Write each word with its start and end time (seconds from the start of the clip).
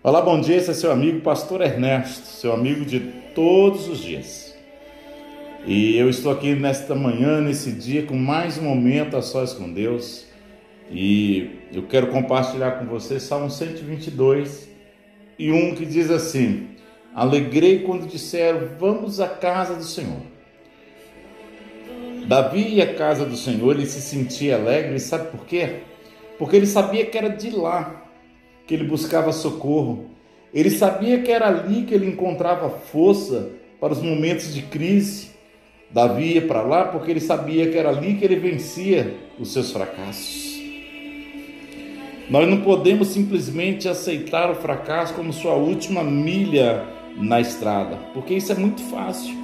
Olá, 0.00 0.22
bom 0.22 0.40
dia. 0.40 0.54
Esse 0.54 0.70
é 0.70 0.74
seu 0.74 0.92
amigo 0.92 1.22
Pastor 1.22 1.60
Ernesto, 1.60 2.24
seu 2.28 2.52
amigo 2.52 2.84
de 2.84 3.00
todos 3.34 3.88
os 3.88 3.98
dias. 3.98 4.56
E 5.66 5.96
eu 5.96 6.08
estou 6.08 6.30
aqui 6.30 6.54
nesta 6.54 6.94
manhã, 6.94 7.40
nesse 7.40 7.72
dia, 7.72 8.06
com 8.06 8.14
mais 8.14 8.56
um 8.58 8.62
momento 8.62 9.16
a 9.16 9.22
sós 9.22 9.52
com 9.52 9.72
Deus. 9.72 10.24
E 10.88 11.50
eu 11.72 11.82
quero 11.82 12.12
compartilhar 12.12 12.78
com 12.78 12.86
você 12.86 13.18
Salmo 13.18 13.50
122 13.50 14.68
e 15.36 15.50
um 15.50 15.74
que 15.74 15.84
diz 15.84 16.12
assim: 16.12 16.68
Alegrei 17.12 17.80
quando 17.80 18.06
disseram, 18.06 18.68
vamos 18.78 19.18
à 19.18 19.26
casa 19.26 19.74
do 19.74 19.82
Senhor. 19.82 20.22
Davi 22.28 22.76
e 22.76 22.80
a 22.80 22.94
casa 22.94 23.26
do 23.26 23.36
Senhor, 23.36 23.74
ele 23.74 23.84
se 23.84 24.00
sentia 24.00 24.54
alegre, 24.54 25.00
sabe 25.00 25.32
por 25.32 25.44
quê? 25.44 25.80
Porque 26.38 26.54
ele 26.54 26.66
sabia 26.66 27.04
que 27.04 27.18
era 27.18 27.30
de 27.30 27.50
lá 27.50 28.07
que 28.68 28.74
ele 28.74 28.84
buscava 28.84 29.32
socorro. 29.32 30.04
Ele 30.52 30.70
sabia 30.70 31.20
que 31.22 31.32
era 31.32 31.48
ali 31.48 31.84
que 31.84 31.94
ele 31.94 32.06
encontrava 32.06 32.68
força 32.68 33.50
para 33.80 33.94
os 33.94 34.02
momentos 34.02 34.54
de 34.54 34.60
crise. 34.62 35.30
Davi 35.90 36.34
ia 36.34 36.42
para 36.42 36.60
lá 36.60 36.84
porque 36.84 37.10
ele 37.10 37.20
sabia 37.20 37.70
que 37.70 37.78
era 37.78 37.88
ali 37.88 38.14
que 38.14 38.24
ele 38.24 38.36
vencia 38.36 39.16
os 39.40 39.54
seus 39.54 39.72
fracassos. 39.72 40.58
Nós 42.28 42.46
não 42.46 42.60
podemos 42.60 43.08
simplesmente 43.08 43.88
aceitar 43.88 44.50
o 44.50 44.54
fracasso 44.54 45.14
como 45.14 45.32
sua 45.32 45.54
última 45.54 46.04
milha 46.04 46.84
na 47.16 47.40
estrada, 47.40 47.96
porque 48.12 48.34
isso 48.34 48.52
é 48.52 48.54
muito 48.54 48.82
fácil. 48.82 49.34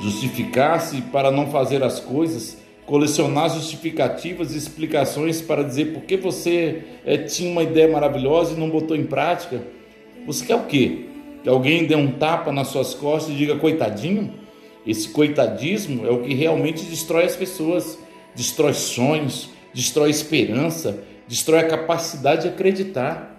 Justificar-se 0.00 1.02
para 1.02 1.30
não 1.30 1.50
fazer 1.50 1.82
as 1.82 2.00
coisas 2.00 2.61
colecionar 2.86 3.50
justificativas 3.50 4.54
e 4.54 4.58
explicações 4.58 5.40
para 5.40 5.62
dizer 5.62 5.92
por 5.92 6.02
que 6.02 6.16
você 6.16 6.82
é, 7.04 7.16
tinha 7.16 7.50
uma 7.50 7.62
ideia 7.62 7.88
maravilhosa 7.88 8.54
e 8.54 8.58
não 8.58 8.68
botou 8.68 8.96
em 8.96 9.04
prática. 9.04 9.62
Você 10.26 10.44
quer 10.44 10.56
o 10.56 10.64
quê? 10.64 11.06
Que 11.42 11.48
alguém 11.48 11.86
dê 11.86 11.94
um 11.94 12.12
tapa 12.12 12.52
nas 12.52 12.68
suas 12.68 12.94
costas 12.94 13.34
e 13.34 13.36
diga 13.36 13.56
coitadinho? 13.56 14.34
Esse 14.86 15.08
coitadismo 15.08 16.06
é 16.06 16.10
o 16.10 16.22
que 16.22 16.34
realmente 16.34 16.84
destrói 16.84 17.24
as 17.24 17.36
pessoas, 17.36 17.98
destrói 18.34 18.74
sonhos, 18.74 19.50
destrói 19.72 20.10
esperança, 20.10 21.04
destrói 21.28 21.60
a 21.60 21.68
capacidade 21.68 22.42
de 22.42 22.48
acreditar. 22.48 23.30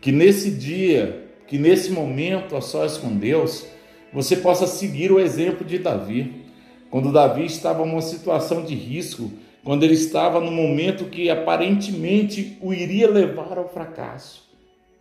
Que 0.00 0.12
nesse 0.12 0.52
dia, 0.52 1.26
que 1.48 1.58
nesse 1.58 1.90
momento 1.90 2.56
a 2.56 2.60
sós 2.60 2.96
com 2.96 3.16
Deus, 3.16 3.66
você 4.12 4.36
possa 4.36 4.66
seguir 4.66 5.10
o 5.10 5.18
exemplo 5.18 5.66
de 5.66 5.78
Davi 5.78 6.45
quando 6.90 7.12
Davi 7.12 7.44
estava 7.44 7.84
numa 7.84 8.02
situação 8.02 8.64
de 8.64 8.74
risco, 8.74 9.30
quando 9.64 9.82
ele 9.82 9.94
estava 9.94 10.40
no 10.40 10.50
momento 10.50 11.06
que 11.06 11.28
aparentemente 11.28 12.56
o 12.60 12.72
iria 12.72 13.10
levar 13.10 13.58
ao 13.58 13.68
fracasso, 13.68 14.44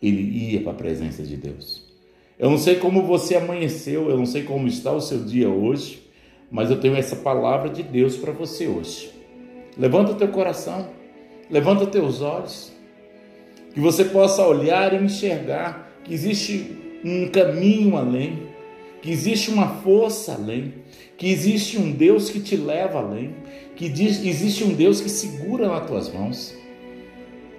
ele 0.02 0.22
ia 0.54 0.62
para 0.62 0.72
a 0.72 0.76
presença 0.76 1.24
de 1.24 1.38
Deus. 1.38 1.84
Eu 2.38 2.50
não 2.50 2.58
sei 2.58 2.76
como 2.76 3.04
você 3.04 3.36
amanheceu, 3.36 4.10
eu 4.10 4.18
não 4.18 4.26
sei 4.26 4.44
como 4.44 4.68
está 4.68 4.92
o 4.92 5.00
seu 5.00 5.24
dia 5.24 5.50
hoje, 5.50 6.04
mas 6.52 6.70
eu 6.70 6.80
tenho 6.80 6.96
essa 6.96 7.16
palavra 7.16 7.70
de 7.70 7.84
Deus 7.84 8.18
para 8.18 8.32
você 8.32 8.68
hoje. 8.68 9.12
Levanta 9.78 10.12
o 10.12 10.16
teu 10.16 10.28
coração, 10.30 10.90
levanta 11.50 11.86
teus 11.86 12.22
olhos, 12.22 12.72
que 13.74 13.80
você 13.80 14.06
possa 14.06 14.46
olhar 14.46 14.94
e 14.94 15.04
enxergar 15.04 15.92
que 16.04 16.14
existe 16.14 16.78
um 17.04 17.28
caminho 17.30 17.96
além, 17.98 18.48
que 19.06 19.12
existe 19.12 19.52
uma 19.52 19.68
força 19.68 20.34
além, 20.34 20.74
que 21.16 21.30
existe 21.30 21.78
um 21.78 21.92
Deus 21.92 22.32
que 22.32 22.40
te 22.40 22.58
leva 22.58 22.98
além, 22.98 23.36
que 23.76 23.86
existe 23.86 24.64
um 24.64 24.74
Deus 24.74 25.00
que 25.00 25.10
segura 25.10 25.68
nas 25.68 25.86
tuas 25.86 26.12
mãos, 26.12 26.56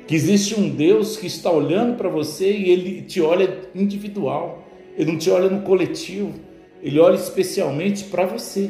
que 0.09 0.15
existe 0.17 0.59
um 0.59 0.69
Deus 0.69 1.17
que 1.17 1.29
está 1.29 1.49
olhando 1.49 1.97
para 1.97 2.09
você 2.09 2.51
e 2.51 2.69
ele 2.69 3.03
te 3.03 3.21
olha 3.21 3.61
individual, 3.77 4.67
ele 4.99 5.13
não 5.13 5.19
te 5.21 5.31
olha 5.31 5.49
no 5.49 5.63
coletivo, 5.63 6.33
ele 6.83 6.99
olha 6.99 7.15
especialmente 7.15 8.03
para 8.03 8.27
você, 8.27 8.69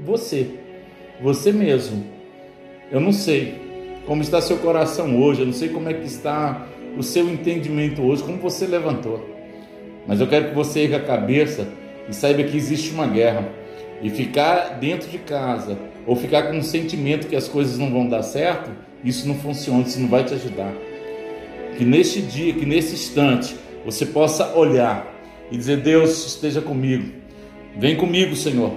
você, 0.00 0.48
você 1.22 1.52
mesmo. 1.52 2.04
Eu 2.90 2.98
não 2.98 3.12
sei 3.12 3.54
como 4.04 4.20
está 4.20 4.40
seu 4.40 4.56
coração 4.56 5.22
hoje, 5.22 5.42
eu 5.42 5.46
não 5.46 5.52
sei 5.52 5.68
como 5.68 5.88
é 5.88 5.94
que 5.94 6.06
está 6.06 6.66
o 6.98 7.04
seu 7.04 7.30
entendimento 7.30 8.02
hoje, 8.02 8.24
como 8.24 8.38
você 8.38 8.66
levantou, 8.66 9.24
mas 10.08 10.20
eu 10.20 10.26
quero 10.26 10.48
que 10.48 10.54
você 10.56 10.80
erga 10.80 10.96
a 10.96 11.04
cabeça 11.04 11.78
e 12.10 12.14
saiba 12.14 12.42
que 12.42 12.56
existe 12.56 12.90
uma 12.90 13.06
guerra. 13.06 13.48
E 14.02 14.10
ficar 14.10 14.78
dentro 14.80 15.08
de 15.08 15.18
casa 15.18 15.78
ou 16.06 16.16
ficar 16.16 16.44
com 16.44 16.56
um 16.56 16.62
sentimento 16.62 17.28
que 17.28 17.36
as 17.36 17.46
coisas 17.46 17.78
não 17.78 17.90
vão 17.90 18.08
dar 18.08 18.22
certo, 18.22 18.70
isso 19.04 19.28
não 19.28 19.34
funciona, 19.34 19.82
isso 19.82 20.00
não 20.00 20.08
vai 20.08 20.24
te 20.24 20.34
ajudar. 20.34 20.72
Que 21.76 21.84
neste 21.84 22.20
dia, 22.20 22.52
que 22.52 22.66
nesse 22.66 22.94
instante, 22.94 23.54
você 23.84 24.04
possa 24.04 24.56
olhar 24.56 25.06
e 25.50 25.56
dizer: 25.56 25.78
Deus 25.78 26.26
esteja 26.26 26.60
comigo, 26.60 27.12
vem 27.78 27.96
comigo, 27.96 28.34
Senhor. 28.34 28.72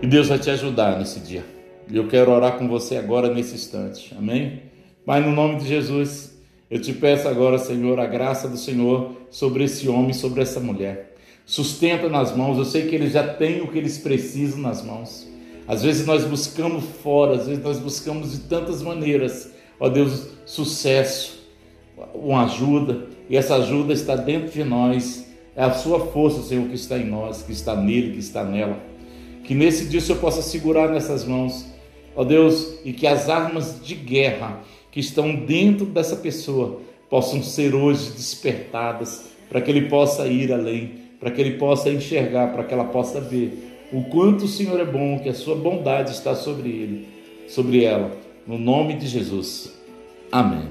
E 0.00 0.06
Deus 0.06 0.28
vai 0.28 0.38
te 0.38 0.50
ajudar 0.50 0.98
nesse 0.98 1.20
dia. 1.20 1.44
E 1.90 1.96
eu 1.96 2.06
quero 2.06 2.30
orar 2.30 2.56
com 2.56 2.68
você 2.68 2.96
agora 2.96 3.32
nesse 3.34 3.56
instante. 3.56 4.14
Amém? 4.16 4.62
Pai, 5.04 5.20
no 5.20 5.32
nome 5.32 5.56
de 5.56 5.66
Jesus, 5.66 6.40
eu 6.70 6.80
te 6.80 6.92
peço 6.92 7.28
agora, 7.28 7.58
Senhor, 7.58 7.98
a 7.98 8.06
graça 8.06 8.48
do 8.48 8.56
Senhor 8.56 9.16
sobre 9.30 9.64
esse 9.64 9.88
homem, 9.88 10.12
sobre 10.12 10.40
essa 10.42 10.60
mulher 10.60 11.09
sustenta 11.50 12.08
nas 12.08 12.34
mãos. 12.34 12.56
Eu 12.56 12.64
sei 12.64 12.86
que 12.86 12.94
eles 12.94 13.12
já 13.12 13.26
têm 13.26 13.60
o 13.60 13.66
que 13.66 13.76
eles 13.76 13.98
precisam 13.98 14.60
nas 14.60 14.84
mãos. 14.84 15.28
Às 15.66 15.82
vezes 15.82 16.06
nós 16.06 16.24
buscamos 16.24 16.84
fora, 17.02 17.34
às 17.34 17.48
vezes 17.48 17.62
nós 17.62 17.78
buscamos 17.78 18.32
de 18.32 18.38
tantas 18.42 18.82
maneiras, 18.82 19.50
ó 19.78 19.88
Deus, 19.88 20.28
sucesso, 20.46 21.40
uma 22.14 22.44
ajuda, 22.44 23.08
e 23.28 23.36
essa 23.36 23.56
ajuda 23.56 23.92
está 23.92 24.14
dentro 24.14 24.52
de 24.52 24.62
nós. 24.62 25.26
É 25.56 25.64
a 25.64 25.72
sua 25.72 26.06
força, 26.06 26.40
Senhor, 26.40 26.68
que 26.68 26.76
está 26.76 26.96
em 26.96 27.06
nós, 27.06 27.42
que 27.42 27.50
está 27.50 27.74
nele, 27.74 28.12
que 28.12 28.20
está 28.20 28.44
nela. 28.44 28.78
Que 29.42 29.52
nesse 29.52 29.86
dia 29.86 29.98
o 29.98 30.02
Senhor 30.02 30.20
possa 30.20 30.42
segurar 30.42 30.88
nessas 30.88 31.24
mãos, 31.24 31.66
ó 32.14 32.22
Deus, 32.22 32.78
e 32.84 32.92
que 32.92 33.08
as 33.08 33.28
armas 33.28 33.80
de 33.84 33.96
guerra 33.96 34.62
que 34.92 35.00
estão 35.00 35.34
dentro 35.34 35.84
dessa 35.84 36.14
pessoa 36.14 36.80
possam 37.08 37.42
ser 37.42 37.74
hoje 37.74 38.12
despertadas 38.12 39.24
para 39.48 39.60
que 39.60 39.68
ele 39.68 39.88
possa 39.88 40.28
ir 40.28 40.52
além, 40.52 41.09
para 41.20 41.30
que 41.30 41.40
ele 41.40 41.58
possa 41.58 41.90
enxergar, 41.90 42.52
para 42.52 42.64
que 42.64 42.74
ela 42.74 42.86
possa 42.86 43.20
ver 43.20 43.70
o 43.92 44.02
quanto 44.04 44.46
o 44.46 44.48
Senhor 44.48 44.80
é 44.80 44.84
bom, 44.84 45.20
que 45.20 45.28
a 45.28 45.34
sua 45.34 45.54
bondade 45.54 46.10
está 46.10 46.34
sobre 46.34 46.68
ele, 46.68 47.08
sobre 47.46 47.84
ela. 47.84 48.10
No 48.46 48.58
nome 48.58 48.94
de 48.94 49.06
Jesus. 49.06 49.72
Amém. 50.32 50.58